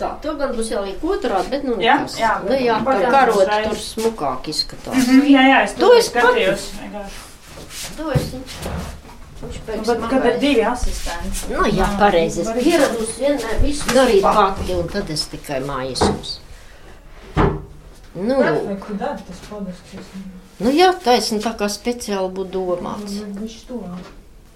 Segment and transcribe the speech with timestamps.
[0.00, 3.54] tā, to gan būs jāliek otrādi, bet nu jā, tas, jā, ne, jā, tā karot
[3.68, 4.94] tur smukāk izskatās.
[4.94, 6.68] Mm -hmm, jā, jā, es to es skatījos.
[7.96, 8.30] To es
[9.42, 9.48] Nu,
[9.86, 12.40] bet, kad ir divi asistenti, nu, jā, jā pareizi.
[12.40, 16.38] Es pieradusi vienmēr visu darīt pati, un tad es tikai mājas jums.
[18.16, 18.38] Nu,
[18.80, 19.82] Kur dara tas padas?
[20.58, 23.18] Nu, jā, taisni nu tā kā speciāli būtu domāts.
[23.36, 23.82] Viņš to.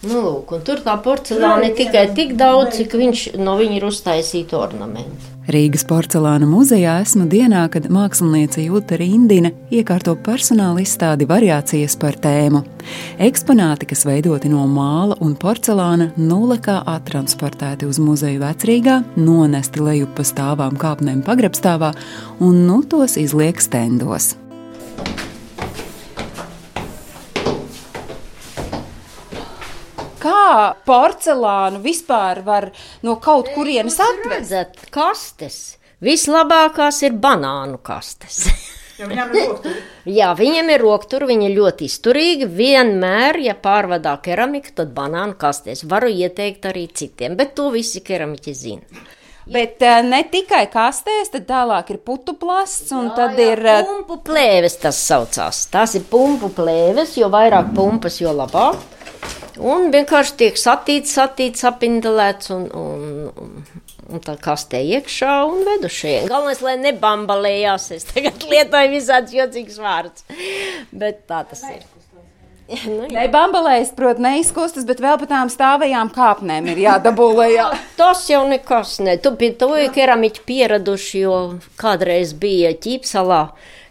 [0.01, 4.57] Nu, lūk, tur tā porcelāna ir tikai tik daudz, cik viņš no viņa ir uztaisīta
[4.57, 5.29] ornamenta.
[5.51, 12.63] Rīgas porcelāna muzejā esmu dienā, kad māksliniece Jūta Rindina iekārto personāla izstādi variācijas par tēmu.
[13.21, 20.25] Eksponāti, kas veidoti no māla un porcelāna, nulekā attransportēti uz muzeju vecrīgā, nonesti lejup pa
[20.25, 21.93] stāvām kāpnēm pagrabstāvā
[22.41, 24.33] un nu tos izliek stendos.
[30.51, 32.65] Kā porcelānu vispār var
[33.07, 34.81] no kaut kurienes atvest?
[34.91, 35.59] Kastes.
[36.03, 38.49] Vislabākās ir banānu kastes.
[38.99, 39.75] Jo viņam ir roktu.
[40.19, 42.49] Jā, viņiem ir roktur, viņi ir ļoti izturīgi.
[42.59, 45.85] Vienmēr, ja pārvadā keramiku, tad banānu kastēs.
[45.89, 49.07] Varu ieteikt arī citiem, bet to visi keramiķi zina.
[49.51, 53.63] Bet eh, ne tikai kastēs, tad tālāk ir putu plasts un tad ir.
[53.71, 55.63] eh, Pumpu plēves tas saucās.
[55.73, 58.83] Tās ir pumpu plēves, jo vairāk pumpas, jo labāk.
[59.61, 66.17] Un vienkārši tiek satīts, satīts, apindelēts un, un, un, un tā kastē iekšā un vedušie.
[66.31, 70.25] Galvenais, lai nebambalējās, es tagad lietoju visāds jocīgs vārds.
[70.91, 71.83] Bet tā tas ir.
[72.71, 73.25] Nu, jā.
[73.25, 77.65] Ne bambalēs, protams, neizkustas, bet vēl pa tām stāvajām kāpnēm ir jādabū lejā.
[77.99, 79.17] Tas jau nekas, ne.
[79.19, 81.35] Tu pie to ir keramiķi pieraduši, jo
[81.81, 83.41] kādreiz bija ķīpsalā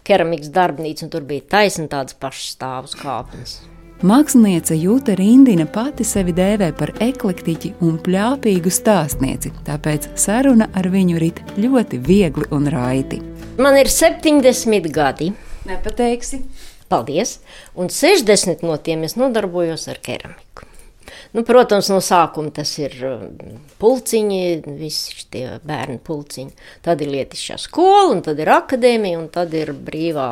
[0.08, 3.58] keramikas darbnīca, un tur bija taisni tādas pašas stāvus kāpnes.
[4.00, 11.18] Māksliniece Jūta Rindina pati sevi dēvē par eklektiķi un pļāpīgu stāstnieci, tāpēc saruna ar viņu
[11.20, 13.18] rit ļoti viegli un raiti.
[13.60, 15.28] Man ir 70 gadi.
[15.68, 16.40] Nepateiksi.
[16.88, 17.34] Paldies!
[17.76, 20.64] Un 60 no tiem es nodarbojos ar keramiku.
[21.36, 23.26] Nu, protams, no sākuma tas ir um,
[23.84, 24.40] pulciņi,
[24.80, 26.56] visi tie bērnu pulciņi.
[26.88, 30.30] Tad ir lietišķā skola, un tad ir akadēmija, un tad ir brīvā,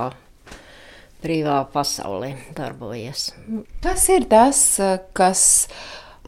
[1.24, 3.32] brīvā pasaulē darbojies.
[3.82, 5.68] Kas ir tas, eh, kas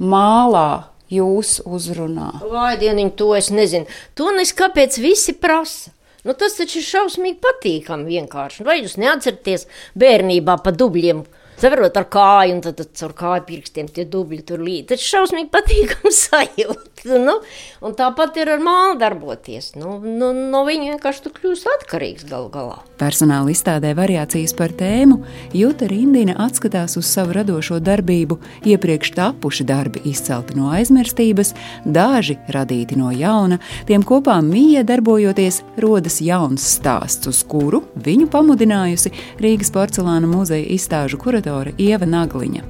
[0.01, 2.41] mālā jūs uzrunā?
[2.51, 3.87] Vai dieniņ, to es nezinu.
[4.15, 5.91] To nes kāpēc visi prasa.
[6.25, 8.65] Nu, tas taču ir šausmīgi patīkami vienkārši.
[8.65, 11.25] Vai jūs neatceraties bērnībā pa dubļiem?
[11.61, 14.87] Savarot ar kāju, un tad, caur kāju pirkstiem tie dubļi tur līdzi.
[14.95, 16.87] Tas šausmīgi patīkami sajūta.
[17.21, 17.39] Nu,
[17.85, 19.71] un tāpat ir ar mālu darboties.
[19.81, 22.79] Nu, nu, no viņa vienkārši tu kļūsi atkarīgs gal galā.
[23.01, 25.23] Personāla izstādē variācijas par tēmu
[25.57, 28.37] Jūta Rindina atskatās uz savu radošo darbību,
[28.69, 31.55] iepriekš tapuši darbi izcelti no aizmirstības,
[31.85, 39.15] daži radīti no jauna, tiem kopā mīja darbojoties, rodas jauns stāsts, uz kuru viņu pamudinājusi
[39.41, 42.63] Rīgas porcelāna muzeja izstāžu kuratore Ieva Nagliņa.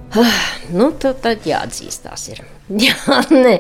[0.73, 2.29] Nu, tad, tad jāatzīstās.
[2.33, 2.43] Ir.
[2.85, 3.57] Jā, nē.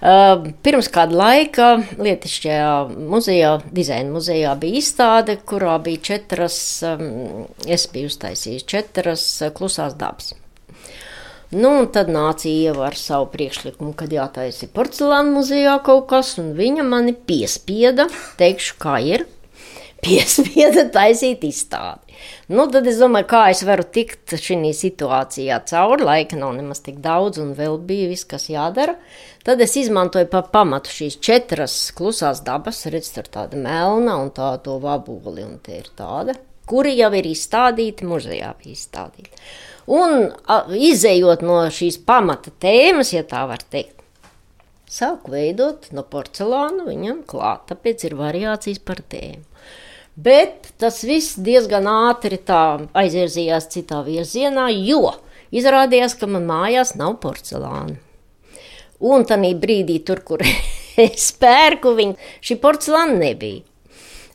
[0.00, 1.68] Uh, pirms kāda laika
[2.00, 2.70] Lietišķajā
[3.12, 9.96] muzejā, dizaina muzejā bija izstāde, kurā bija četras, um, es biju uztaisījis četras uh, klusās
[9.98, 10.34] dabas.
[11.54, 16.56] Nu, un tad nāca Ieva ar savu priekšlikumu, kad jātaisa porcelāna muzejā kaut kas, un
[16.58, 18.08] viņa mani piespieda,
[18.40, 19.28] teikšu, kā ir,
[20.06, 22.16] piespieda taisīt izstādi.
[22.48, 26.06] Nu, tad es domāju, kā es varu tikt šajā situācijā cauri.
[26.06, 28.96] Laika nav nemaz tik daudz, un vēl bija viss, kas jādara.
[29.46, 34.54] Tad es izmantoju par pamatu šīs četras klusās dabas, redz, tur tāda melna un tā
[34.64, 36.34] to vaboli, un tie ir tāda,
[36.66, 39.44] kuri jau ir izstādīti, muzejā bija izstādīti.
[39.86, 44.02] Un a, izējot no šīs pamata tēmas, ja tā var teikt,
[44.90, 49.44] sāku veidot no porcelāna viņam klāt, tāpēc ir variācijas par tēmu.
[50.16, 55.12] Bet tas viss diezgan ātri tā aizvirzījās citā virzienā, jo
[55.52, 57.98] izrādījās, ka man mājās nav porcelāna.
[59.04, 60.40] Un tā brīdī, tur, kur
[61.06, 63.60] es pērku viņu, šī porcelāna nebija.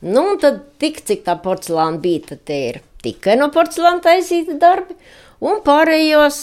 [0.01, 4.59] Nu, un tad tik cik tā porcelāna bija, tad te ir tikai no porcelāna taisīti
[4.61, 4.95] darbi,
[5.41, 6.37] un pārējos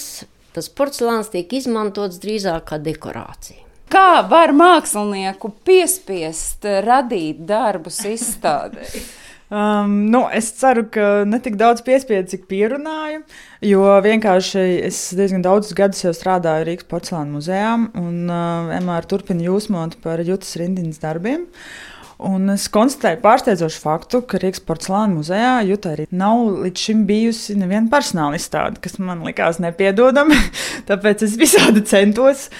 [0.54, 3.62] tas porcelāns tiek izmantots drīzāk kā dekorācija.
[3.88, 8.90] Kā var mākslinieku piespiest radīt darbus izstādē?
[9.48, 13.22] Um, nu, es ceru, ka ne tik daudz piespiedu, cik pierunāju,
[13.64, 19.46] jo vienkārši es diezgan daudzus gadus jau strādāju Rīgas porcelāna muzejā un uh, vienmēr turpinu
[19.46, 21.48] jūsmot par Jūtas Rindinas darbiem.
[22.28, 27.56] Un es konstatēju pārsteidzošu faktu, ka Rīgas porcelāna muzejā Jutā arī nav līdz šim bijusi
[27.56, 30.36] neviena personāla izstāde, kas man likās nepiedodama.
[30.90, 32.50] Tāpēc es visādi centos,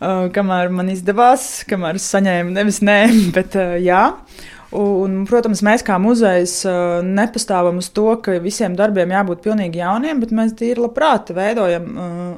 [0.00, 3.02] uh, kamēr man izdevās, kamēr es saņēmu nevis nē,
[3.36, 4.06] bet uh, jā.
[4.76, 6.58] Un, protams, mēs kā muzejs
[7.06, 11.86] nepastāvam uz to, ka visiem darbiem jābūt pilnīgi jauniem, bet mēs tīri labprāt veidojam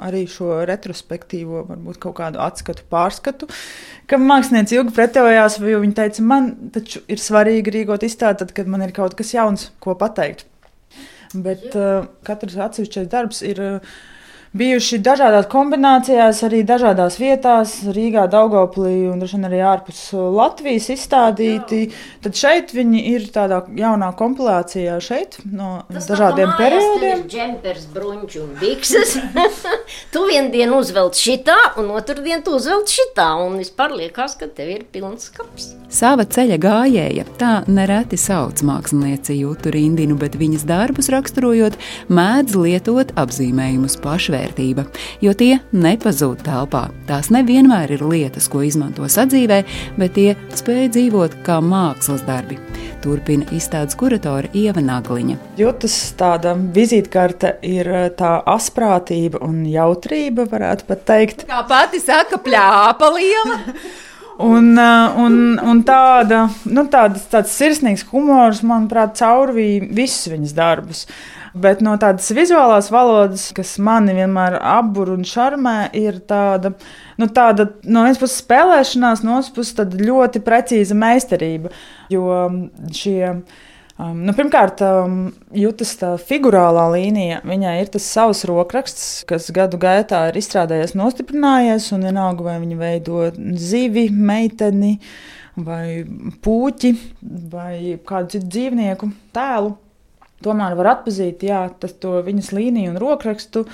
[0.06, 3.48] arī šo retrospektīvo, varbūt kaut kādu atskatu, pārskatu.
[4.10, 8.70] Kam mākslinieci ilgi pretējās, jo viņi teica, man taču ir svarīgi rīkot izstādi, tad, kad
[8.70, 10.46] man ir kaut kas jauns, ko pateikt.
[11.34, 13.58] Bet uh, katrs atsevišķais darbs ir.
[13.58, 14.06] Uh,
[14.50, 21.84] bijuši dažādās kombinācijās, arī dažādās vietās, Rīgā, Daugoplī un arī ārpus Latvijas izstādīti.
[21.86, 22.00] Jā.
[22.24, 27.22] Tad šeit viņi ir tādā jaunā kompilācijā šeit no Tas dažādiem periodiem.
[27.30, 29.16] Džempers, bruņķi un bikses.
[30.14, 34.50] tu vienu dienu uzvelc šitā, un otru dienu tu uzvelc šitā, un vispār liekas, ka
[34.50, 35.72] tev ir pilns kaps.
[35.90, 41.78] Sava ceļa gājēja, tā nereti sauc mākslinieci Jūtu Rindinu, bet viņas darbus raksturojot,
[42.10, 44.86] mēdz lietot apzīmējumus pašvērtības vērtība,
[45.22, 46.88] jo tie nepazūd telpā.
[47.08, 49.62] Tās nevienmēr ir lietas, ko izmanto sadzīvē,
[50.00, 52.58] bet tie spēj dzīvot kā mākslas darbi.
[53.00, 55.38] Turpina izstādes kuratore Ieva Nagliņa.
[55.60, 61.46] Jūtas tāda vizītkarte ir eh, tā asprātība un jautrība, varētu pat teikt.
[61.48, 63.60] Kā pati saka, plāpa liela.
[64.40, 65.34] Un, eh, un,
[65.68, 71.02] un tāda, nu, tāds, tāds sirsnīgs humors, manuprāt, caurvīja visus viņas darbus.
[71.54, 76.74] Bet no tādas vizuālās valodas, kas mani vienmēr apbur un šarmē, ir tāda,
[77.18, 81.74] nu, tāda no vienas puses spēlēšanās, no otras puses ļoti precīza meistarība.
[82.10, 82.28] Jo
[82.94, 83.34] šie
[84.00, 85.16] Um, nu, pirmkārt, um,
[85.52, 87.42] jūtas tā figurālā līnija.
[87.44, 92.78] Viņai ir tas savs rokraksts, kas gadu gaitā ir izstrādājies, nostiprinājies, un vienalga, vai viņa
[92.80, 93.26] veido
[93.60, 94.94] zivi, meiteni,
[95.60, 96.06] vai
[96.40, 96.94] puķi,
[97.52, 97.74] vai
[98.08, 99.74] kādu citu dzīvnieku tēlu
[100.44, 101.96] tomēr var atpazīt jā, tas,
[102.26, 103.64] viņas līniju un rokrakstu.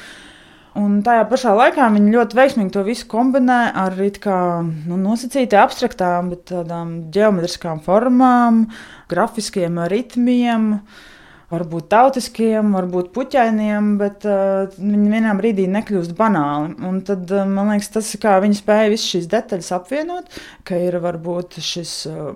[0.77, 6.29] Un tajā pašā laikā viņi ļoti veiksmīgi to visu kombinē ar kā, nu, nosacītām, abstraktām,
[6.35, 8.67] bet tādām geometriskām formām,
[9.09, 10.73] grafiskiem ritmiem.
[10.77, 11.13] Uh,
[11.53, 16.75] varbūt tautiskiem, varbūt puķainiem, bet uh, viņi vienā brīdī nekļūst banāli.
[16.89, 20.81] Un tad uh, man liekas, tas ir kā viņi spēja visas šīs detaļas apvienot, ka
[20.83, 22.35] ir varbūt šis uh,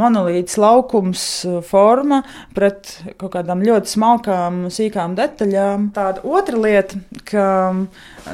[0.00, 2.22] monolīts laukums, uh, forma
[2.56, 5.90] pret kaut kādām ļoti smalkām, sīkām detaļām.
[5.96, 7.46] Tāda otra lieta, ka,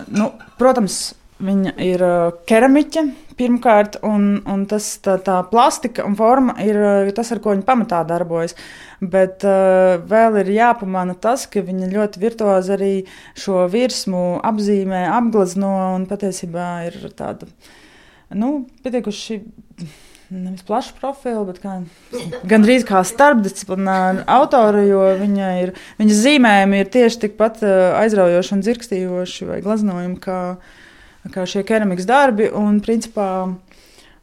[0.06, 0.30] nu,
[0.60, 2.04] protams, viņa ir
[2.48, 3.06] keramiķa
[3.36, 7.98] Pirmkārt, un, un tas, tā, tā plastika un forma ir tas, ar ko viņi pamatā
[8.08, 8.54] darbojas.
[9.04, 12.94] Bet uh, vēl ir jāpamana tas, ka viņi ļoti virtuozi arī
[13.36, 17.50] šo virsmu apzīmē, apglezno un patiesībā ir tāda,
[18.32, 19.40] nu, pietiekuši.
[20.26, 21.76] Nevis plašu profilu, bet kā,
[22.50, 27.60] gandrīz kā starpdisciplināra autora, jo viņa ir, viņas zīmējumi ir tieši tikpat
[28.00, 30.40] aizraujoši un dzirkstījoši vai uh, kā
[31.34, 32.48] šie keramikas darbi.
[32.54, 33.28] Un, principā,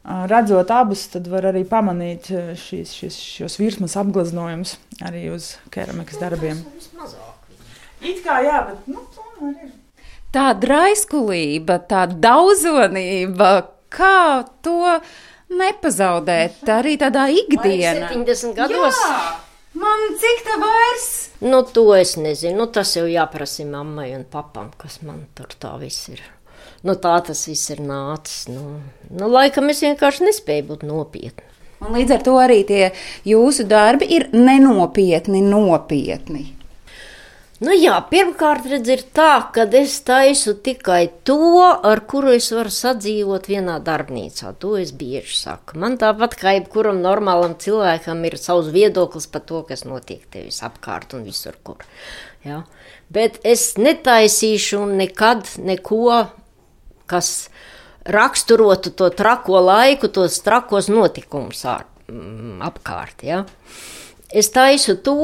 [0.04, 2.30] redzot abus, tad var arī pamanīt
[2.60, 6.60] šīs, šīs, šos virsmas apgleznojumus arī uz keramikas darbiem.
[8.04, 9.72] It kā jā, bet nu, tomēr ir.
[10.34, 13.50] Tā draiskulība, tā daudzonība,
[13.94, 14.98] kā to
[15.54, 18.10] nepazaudēt arī tādā ikdienā.
[18.10, 18.98] 70 gados.
[18.98, 19.18] Jā.
[19.78, 21.06] Man cik tā vairs?
[21.42, 22.60] Nu, to es nezinu.
[22.60, 26.22] Nu, tas jau jāprasa mammai un papam, kas man tur tā viss ir.
[26.84, 28.44] Nu, tā tas viss ir nācis.
[28.52, 28.78] Nu,
[29.08, 31.48] nu, laikam es vienkārši nespēju būt nopietni.
[31.84, 32.90] Un līdz ar to arī tie
[33.28, 36.50] jūsu darbi ir nenopietni, nopietni.
[37.64, 42.72] Nu jā, pirmkārt, redz, ir tā, ka es taisu tikai to, ar kuru es varu
[42.74, 44.52] sadzīvot vienā darbnīcā.
[44.60, 45.78] To es bieži saku.
[45.80, 51.14] Man tāpat kā jebkuram normālam cilvēkam ir savs viedoklis par to, kas notiek tevis apkārt
[51.16, 51.80] un visur, kur.
[52.44, 52.64] Ja?
[53.08, 56.24] Bet es netaisīšu nekad neko
[57.10, 57.48] kas
[58.04, 63.24] raksturotu to trako laiku, tos trakos notikumus mm, apkārt.
[63.24, 63.44] Ja?
[64.34, 65.16] Es taisu to,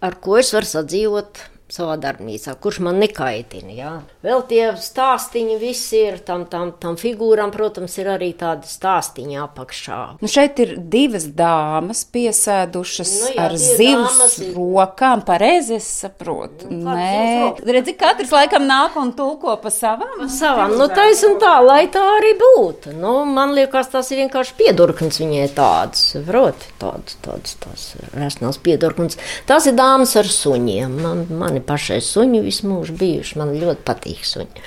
[0.00, 1.42] ar ko es varu sadzīvot
[1.74, 3.74] savā darbnīcā, kurš man nekaitina.
[3.74, 3.92] Jā.
[4.24, 10.00] Vēl tie stāstīņi visi ir, tam, tam, tam figūram, protams, ir arī tādi stāstīņi apakšā.
[10.20, 14.52] Nu šeit ir divas dāmas piesēdušas nu, jā, ar zivs ir...
[14.56, 16.70] rokām, pareizi es saprotu.
[16.70, 20.16] Nu, Nē, redzi, katrs laikam nāk un tulko pa savām.
[20.20, 22.94] Pa savām, nu tais un tā, lai tā arī būtu.
[22.98, 27.86] Nu, man liekas, tas ir vienkārši piedurknis viņai tāds, proti, tāds, tāds, tāds
[28.16, 29.18] resnās piedurknis.
[29.48, 33.50] Tas ir dāmas ar suņiem, man, mani Man ir pašai suņi visu mūžu bijuši, man
[33.52, 34.62] ļoti patīk suņi.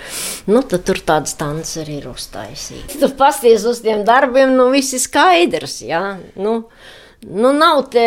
[0.46, 3.00] Nu, tad tur tāds stans arī ir uztaisīts.
[3.00, 6.20] Tu pasties uz tiem darbiem, nu viss ir skaidrs, jā.
[6.36, 6.70] Nu,
[7.26, 8.06] nu nav te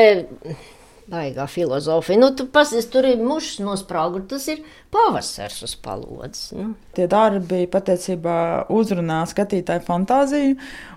[1.11, 2.21] baigā filozofija.
[2.21, 6.53] Nu, tu pasies, tur ir mušas nospraugur, tas ir pavasars uz palodzes.
[6.57, 6.73] Nu.
[6.97, 10.55] Tie darbi patiesībā uzrunā skatītāju fantāziju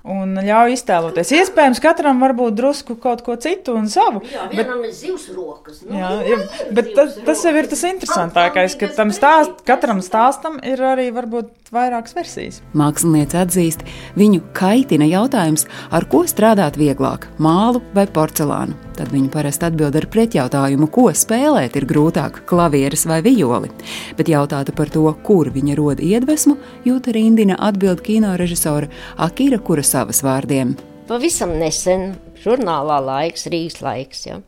[0.09, 1.33] un ļauj iztēloties.
[1.41, 4.23] Iespējams, katram varbūt drusku kaut ko citu un savu.
[4.31, 5.81] Jā, vienam bet, ir zivs rokas.
[5.83, 6.39] Nu, jā, jā,
[6.77, 11.73] bet tas, tas jau ir tas interesantākais, ka tam stāst, katram stāstam ir arī varbūt
[11.75, 12.59] vairākas versijas.
[12.77, 13.83] Mākslinieci atzīst,
[14.17, 18.77] viņu kaitina jautājums, ar ko strādāt vieglāk- mālu vai porcelānu.
[18.97, 23.69] Tad viņi parasti atbild ar pretjautājumu, ko spēlēt ir grūtāk- klavieres vai violi.
[24.17, 30.23] Bet jautātu par to, kur viņa roda iedvesmu, jūta Rindina atbild kino režisora Akira Kurasavas
[30.25, 30.75] vārdiem.
[31.09, 34.27] Pavisam nesen žurnālā laiks, Rīgas laiks.
[34.27, 34.39] Ja.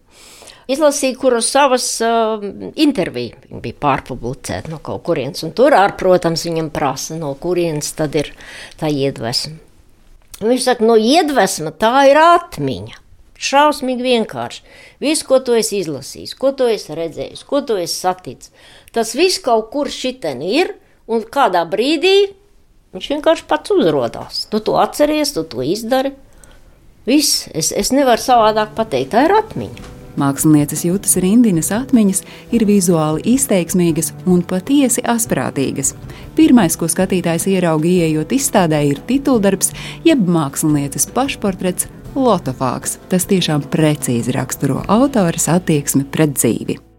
[0.72, 2.44] Izlasīju, kuras savas uh,
[2.80, 5.44] interviju viņa bija pārpublicēta no kaut kurienes.
[5.58, 8.32] Tur, ar, protams, viņam prasa, no kurienes tad ir
[8.80, 9.58] tā iedvesma.
[10.42, 13.01] Viņš saka, no iedvesma tā ir atmiņa.
[13.42, 14.62] Šausmīgi vienkārši.
[15.02, 18.52] Viss, ko tu esi izlasījis, ko tu esi redzējis, ko tu esi saticis,
[18.94, 20.76] tas viss kaut kur šitien ir,
[21.10, 22.32] un kādā brīdī
[22.94, 24.44] viņš vienkārši pats uzrādās.
[24.52, 26.14] Tu to atceries, tu to izdari.
[27.08, 29.90] Viss, es, es nevaru savādāk pateikt, tā ir atmiņa.
[30.20, 32.20] Mākslinieces jūtas rindinas atmiņas
[32.54, 35.94] ir vizuāli izteiksmīgas un patiesi asprātīgas.
[36.36, 39.72] Pirmais, ko skatītājs ieraudzīja, ieejot izstādē, ir tituldarbs,
[40.06, 42.98] jeb mākslinieces pašportrets Lotofāks.
[43.12, 46.91] Tas tiešām precīzi raksturo autoras attieksmi pret dzīvi.